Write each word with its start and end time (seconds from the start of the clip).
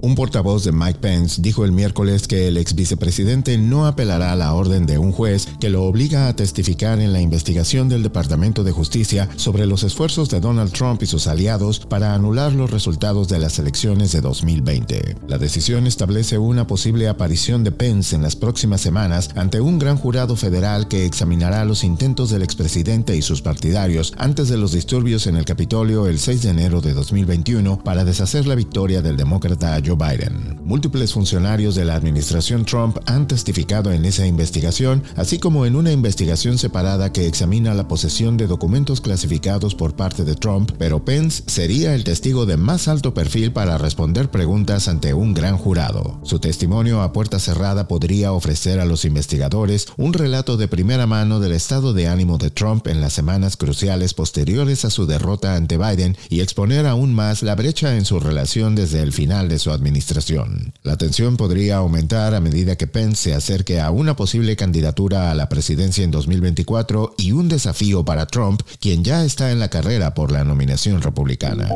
Un 0.00 0.14
portavoz 0.14 0.62
de 0.62 0.70
Mike 0.70 1.00
Pence 1.00 1.42
dijo 1.42 1.64
el 1.64 1.72
miércoles 1.72 2.28
que 2.28 2.46
el 2.46 2.56
ex 2.56 2.76
vicepresidente 2.76 3.58
no 3.58 3.84
apelará 3.84 4.32
a 4.32 4.36
la 4.36 4.54
orden 4.54 4.86
de 4.86 4.96
un 4.96 5.10
juez 5.10 5.48
que 5.58 5.70
lo 5.70 5.82
obliga 5.84 6.28
a 6.28 6.36
testificar 6.36 7.00
en 7.00 7.12
la 7.12 7.20
investigación 7.20 7.88
del 7.88 8.04
Departamento 8.04 8.62
de 8.62 8.70
Justicia 8.70 9.28
sobre 9.34 9.66
los 9.66 9.82
esfuerzos 9.82 10.28
de 10.30 10.38
Donald 10.38 10.70
Trump 10.72 11.02
y 11.02 11.06
sus 11.06 11.26
aliados 11.26 11.80
para 11.80 12.14
anular 12.14 12.52
los 12.52 12.70
resultados 12.70 13.28
de 13.28 13.40
las 13.40 13.58
elecciones 13.58 14.12
de 14.12 14.20
2020. 14.20 15.16
La 15.26 15.36
decisión 15.36 15.88
establece 15.88 16.38
una 16.38 16.68
posible 16.68 17.08
aparición 17.08 17.64
de 17.64 17.72
Pence 17.72 18.14
en 18.14 18.22
las 18.22 18.36
próximas 18.36 18.80
semanas 18.80 19.30
ante 19.34 19.60
un 19.60 19.80
gran 19.80 19.96
jurado 19.96 20.36
federal 20.36 20.86
que 20.86 21.06
examinará 21.06 21.64
los 21.64 21.82
intentos 21.82 22.30
del 22.30 22.42
expresidente 22.42 23.16
y 23.16 23.22
sus 23.22 23.42
partidarios 23.42 24.14
antes 24.16 24.48
de 24.48 24.58
los 24.58 24.70
disturbios 24.70 25.26
en 25.26 25.36
el 25.36 25.44
Capitolio 25.44 26.06
el 26.06 26.20
6 26.20 26.42
de 26.42 26.50
enero 26.50 26.80
de 26.80 26.94
2021 26.94 27.82
para 27.82 28.04
deshacer 28.04 28.46
la 28.46 28.54
victoria 28.54 29.02
del 29.02 29.16
demócrata 29.16 29.74
Joe 29.88 29.96
Biden. 29.96 30.60
Múltiples 30.64 31.14
funcionarios 31.14 31.74
de 31.74 31.86
la 31.86 31.94
administración 31.94 32.66
Trump 32.66 32.98
han 33.06 33.26
testificado 33.26 33.90
en 33.90 34.04
esa 34.04 34.26
investigación, 34.26 35.02
así 35.16 35.38
como 35.38 35.64
en 35.64 35.76
una 35.76 35.92
investigación 35.92 36.58
separada 36.58 37.10
que 37.10 37.26
examina 37.26 37.72
la 37.72 37.88
posesión 37.88 38.36
de 38.36 38.46
documentos 38.46 39.00
clasificados 39.00 39.74
por 39.74 39.96
parte 39.96 40.24
de 40.24 40.34
Trump, 40.34 40.72
pero 40.78 41.04
Pence 41.06 41.42
sería 41.46 41.94
el 41.94 42.04
testigo 42.04 42.44
de 42.44 42.58
más 42.58 42.86
alto 42.86 43.14
perfil 43.14 43.50
para 43.50 43.78
responder 43.78 44.30
preguntas 44.30 44.88
ante 44.88 45.14
un 45.14 45.32
gran 45.32 45.56
jurado. 45.56 46.20
Su 46.22 46.38
testimonio 46.38 47.00
a 47.00 47.14
puerta 47.14 47.38
cerrada 47.38 47.88
podría 47.88 48.32
ofrecer 48.32 48.78
a 48.78 48.84
los 48.84 49.06
investigadores 49.06 49.86
un 49.96 50.12
relato 50.12 50.58
de 50.58 50.68
primera 50.68 51.06
mano 51.06 51.40
del 51.40 51.52
estado 51.52 51.94
de 51.94 52.08
ánimo 52.08 52.36
de 52.36 52.50
Trump 52.50 52.88
en 52.88 53.00
las 53.00 53.14
semanas 53.14 53.56
cruciales 53.56 54.12
posteriores 54.12 54.84
a 54.84 54.90
su 54.90 55.06
derrota 55.06 55.54
ante 55.54 55.78
Biden 55.78 56.16
y 56.28 56.40
exponer 56.40 56.86
aún 56.86 57.14
más 57.14 57.42
la 57.42 57.54
brecha 57.54 57.96
en 57.96 58.04
su 58.04 58.20
relación 58.20 58.74
desde 58.74 59.00
el 59.00 59.12
final 59.12 59.48
de 59.48 59.58
su 59.58 59.70
administración. 59.78 60.74
La 60.82 60.96
tensión 60.96 61.36
podría 61.36 61.76
aumentar 61.76 62.34
a 62.34 62.40
medida 62.40 62.76
que 62.76 62.86
Pence 62.86 63.30
se 63.30 63.34
acerque 63.34 63.80
a 63.80 63.90
una 63.90 64.16
posible 64.16 64.56
candidatura 64.56 65.30
a 65.30 65.34
la 65.34 65.48
presidencia 65.48 66.04
en 66.04 66.10
2024 66.10 67.14
y 67.16 67.32
un 67.32 67.48
desafío 67.48 68.04
para 68.04 68.26
Trump, 68.26 68.62
quien 68.80 69.04
ya 69.04 69.24
está 69.24 69.50
en 69.50 69.58
la 69.58 69.68
carrera 69.68 70.14
por 70.14 70.30
la 70.30 70.44
nominación 70.44 71.02
republicana. 71.02 71.68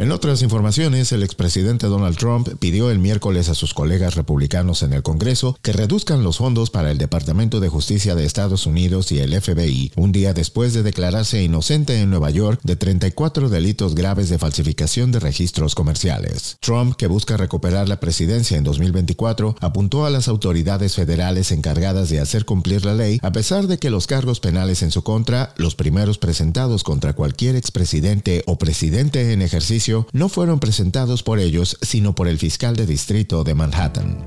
En 0.00 0.12
otras 0.12 0.40
informaciones, 0.40 1.12
el 1.12 1.22
expresidente 1.22 1.86
Donald 1.86 2.16
Trump 2.16 2.48
pidió 2.58 2.90
el 2.90 2.98
miércoles 2.98 3.50
a 3.50 3.54
sus 3.54 3.74
colegas 3.74 4.14
republicanos 4.14 4.82
en 4.82 4.94
el 4.94 5.02
Congreso 5.02 5.58
que 5.60 5.74
reduzcan 5.74 6.24
los 6.24 6.38
fondos 6.38 6.70
para 6.70 6.90
el 6.90 6.96
Departamento 6.96 7.60
de 7.60 7.68
Justicia 7.68 8.14
de 8.14 8.24
Estados 8.24 8.64
Unidos 8.64 9.12
y 9.12 9.18
el 9.18 9.38
FBI, 9.38 9.92
un 9.96 10.10
día 10.10 10.32
después 10.32 10.72
de 10.72 10.82
declararse 10.82 11.42
inocente 11.42 12.00
en 12.00 12.08
Nueva 12.08 12.30
York 12.30 12.60
de 12.62 12.76
34 12.76 13.50
delitos 13.50 13.94
graves 13.94 14.30
de 14.30 14.38
falsificación 14.38 15.12
de 15.12 15.20
registros 15.20 15.74
comerciales. 15.74 16.56
Trump, 16.60 16.96
que 16.96 17.06
busca 17.06 17.36
recuperar 17.36 17.86
la 17.86 18.00
presidencia 18.00 18.56
en 18.56 18.64
2024, 18.64 19.56
apuntó 19.60 20.06
a 20.06 20.10
las 20.10 20.28
autoridades 20.28 20.94
federales 20.94 21.52
encargadas 21.52 22.08
de 22.08 22.20
hacer 22.20 22.46
cumplir 22.46 22.86
la 22.86 22.94
ley, 22.94 23.18
a 23.20 23.32
pesar 23.32 23.66
de 23.66 23.76
que 23.76 23.90
los 23.90 24.06
cargos 24.06 24.40
penales 24.40 24.82
en 24.82 24.92
su 24.92 25.02
contra, 25.02 25.52
los 25.58 25.74
primeros 25.74 26.16
presentados 26.16 26.84
contra 26.84 27.12
cualquier 27.12 27.54
expresidente 27.54 28.44
o 28.46 28.56
presidente 28.56 29.34
en 29.34 29.42
ejercicio, 29.42 29.89
no 30.12 30.28
fueron 30.28 30.60
presentados 30.60 31.22
por 31.22 31.38
ellos, 31.38 31.76
sino 31.82 32.14
por 32.14 32.28
el 32.28 32.38
fiscal 32.38 32.76
de 32.76 32.86
distrito 32.86 33.44
de 33.44 33.54
Manhattan. 33.54 34.18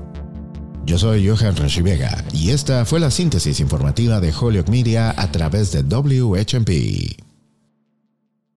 Yo 0.86 0.98
soy 0.98 1.26
Johan 1.26 1.54
Vega 1.82 2.24
y 2.32 2.50
esta 2.50 2.84
fue 2.84 3.00
la 3.00 3.10
síntesis 3.10 3.58
informativa 3.60 4.20
de 4.20 4.32
Holyoke 4.38 4.70
Media 4.70 5.14
a 5.16 5.32
través 5.32 5.72
de 5.72 5.82
WHMP. 5.82 7.33